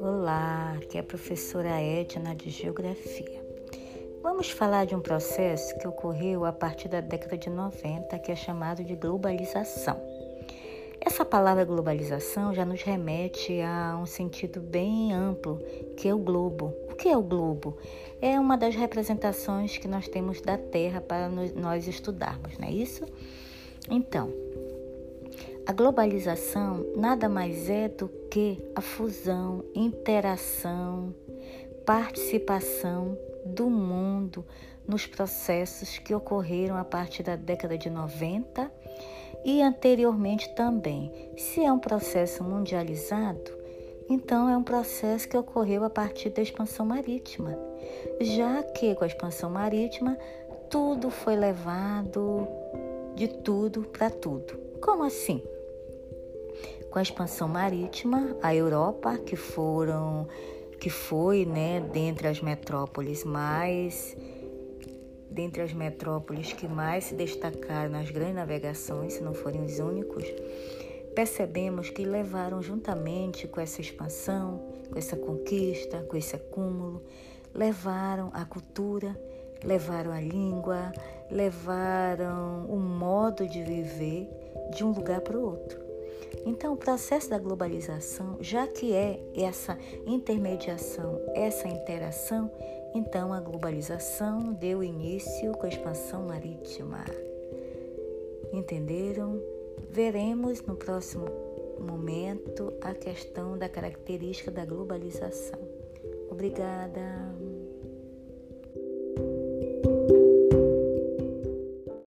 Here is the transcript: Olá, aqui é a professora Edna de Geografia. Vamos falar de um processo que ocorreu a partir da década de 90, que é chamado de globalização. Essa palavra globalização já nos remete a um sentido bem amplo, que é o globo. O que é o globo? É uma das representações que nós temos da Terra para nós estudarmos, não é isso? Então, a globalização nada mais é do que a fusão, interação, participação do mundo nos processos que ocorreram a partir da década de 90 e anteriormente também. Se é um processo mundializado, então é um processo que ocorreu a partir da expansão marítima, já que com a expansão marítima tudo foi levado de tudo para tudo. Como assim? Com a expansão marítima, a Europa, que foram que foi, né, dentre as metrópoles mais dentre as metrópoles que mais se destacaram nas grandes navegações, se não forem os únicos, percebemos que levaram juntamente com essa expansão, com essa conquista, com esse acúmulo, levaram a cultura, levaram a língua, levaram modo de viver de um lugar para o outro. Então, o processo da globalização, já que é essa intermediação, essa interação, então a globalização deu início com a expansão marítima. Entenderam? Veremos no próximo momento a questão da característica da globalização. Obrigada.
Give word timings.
Olá, 0.00 0.76
aqui 0.82 0.96
é 0.96 1.00
a 1.00 1.04
professora 1.04 1.80
Edna 1.80 2.34
de 2.34 2.50
Geografia. 2.50 3.40
Vamos 4.22 4.50
falar 4.50 4.84
de 4.84 4.96
um 4.96 5.00
processo 5.00 5.78
que 5.78 5.86
ocorreu 5.86 6.44
a 6.44 6.52
partir 6.52 6.88
da 6.88 7.00
década 7.00 7.38
de 7.38 7.48
90, 7.48 8.18
que 8.18 8.32
é 8.32 8.36
chamado 8.36 8.82
de 8.82 8.96
globalização. 8.96 10.00
Essa 11.00 11.24
palavra 11.24 11.64
globalização 11.64 12.52
já 12.52 12.64
nos 12.64 12.82
remete 12.82 13.60
a 13.60 13.96
um 13.96 14.06
sentido 14.06 14.60
bem 14.60 15.12
amplo, 15.12 15.60
que 15.96 16.08
é 16.08 16.14
o 16.14 16.18
globo. 16.18 16.74
O 16.90 16.96
que 16.96 17.08
é 17.08 17.16
o 17.16 17.22
globo? 17.22 17.78
É 18.20 18.40
uma 18.40 18.56
das 18.56 18.74
representações 18.74 19.78
que 19.78 19.86
nós 19.86 20.08
temos 20.08 20.40
da 20.40 20.58
Terra 20.58 21.00
para 21.00 21.28
nós 21.28 21.86
estudarmos, 21.86 22.58
não 22.58 22.66
é 22.66 22.72
isso? 22.72 23.04
Então, 23.90 24.32
a 25.66 25.72
globalização 25.72 26.86
nada 26.96 27.28
mais 27.28 27.68
é 27.68 27.88
do 27.88 28.08
que 28.30 28.62
a 28.74 28.80
fusão, 28.80 29.64
interação, 29.74 31.14
participação 31.84 33.18
do 33.44 33.68
mundo 33.68 34.44
nos 34.86 35.06
processos 35.06 35.98
que 35.98 36.14
ocorreram 36.14 36.76
a 36.76 36.84
partir 36.84 37.22
da 37.22 37.36
década 37.36 37.76
de 37.76 37.90
90 37.90 38.70
e 39.44 39.62
anteriormente 39.62 40.54
também. 40.54 41.32
Se 41.36 41.64
é 41.64 41.72
um 41.72 41.78
processo 41.78 42.44
mundializado, 42.44 43.50
então 44.08 44.48
é 44.48 44.56
um 44.56 44.62
processo 44.62 45.28
que 45.28 45.36
ocorreu 45.36 45.84
a 45.84 45.90
partir 45.90 46.30
da 46.30 46.42
expansão 46.42 46.86
marítima, 46.86 47.58
já 48.20 48.62
que 48.62 48.94
com 48.94 49.04
a 49.04 49.06
expansão 49.08 49.50
marítima 49.50 50.16
tudo 50.70 51.10
foi 51.10 51.36
levado 51.36 52.46
de 53.16 53.28
tudo 53.28 53.82
para 53.82 54.10
tudo. 54.10 54.56
Como 54.80 55.02
assim? 55.02 55.42
Com 56.90 56.98
a 56.98 57.02
expansão 57.02 57.48
marítima, 57.48 58.36
a 58.42 58.54
Europa, 58.54 59.18
que 59.18 59.34
foram 59.34 60.28
que 60.78 60.90
foi, 60.90 61.46
né, 61.46 61.80
dentre 61.80 62.28
as 62.28 62.42
metrópoles 62.42 63.24
mais 63.24 64.14
dentre 65.30 65.60
as 65.60 65.72
metrópoles 65.72 66.52
que 66.52 66.66
mais 66.66 67.04
se 67.04 67.14
destacaram 67.14 67.90
nas 67.90 68.10
grandes 68.10 68.36
navegações, 68.36 69.14
se 69.14 69.22
não 69.22 69.34
forem 69.34 69.62
os 69.64 69.78
únicos, 69.78 70.24
percebemos 71.14 71.90
que 71.90 72.04
levaram 72.04 72.62
juntamente 72.62 73.46
com 73.46 73.60
essa 73.60 73.82
expansão, 73.82 74.62
com 74.90 74.98
essa 74.98 75.14
conquista, 75.14 76.02
com 76.04 76.16
esse 76.16 76.34
acúmulo, 76.36 77.02
levaram 77.54 78.30
a 78.32 78.46
cultura, 78.46 79.14
levaram 79.62 80.10
a 80.10 80.20
língua, 80.20 80.92
levaram 81.30 82.66
modo 83.26 83.44
de 83.48 83.60
viver 83.60 84.28
de 84.70 84.84
um 84.84 84.92
lugar 84.92 85.20
para 85.20 85.36
o 85.36 85.44
outro. 85.44 85.84
Então, 86.44 86.74
o 86.74 86.76
processo 86.76 87.28
da 87.28 87.38
globalização, 87.38 88.36
já 88.40 88.68
que 88.68 88.92
é 88.92 89.20
essa 89.34 89.76
intermediação, 90.06 91.20
essa 91.34 91.66
interação, 91.66 92.50
então 92.94 93.32
a 93.32 93.40
globalização 93.40 94.52
deu 94.52 94.82
início 94.82 95.50
com 95.52 95.66
a 95.66 95.68
expansão 95.68 96.26
marítima. 96.26 97.04
Entenderam? 98.52 99.42
Veremos 99.90 100.62
no 100.62 100.76
próximo 100.76 101.26
momento 101.80 102.72
a 102.80 102.94
questão 102.94 103.58
da 103.58 103.68
característica 103.68 104.52
da 104.52 104.64
globalização. 104.64 105.58
Obrigada. 106.30 107.34